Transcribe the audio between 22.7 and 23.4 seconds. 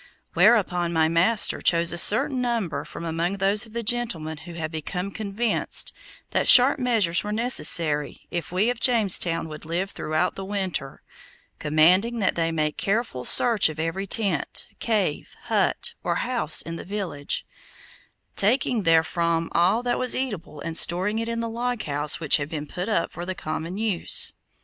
up for the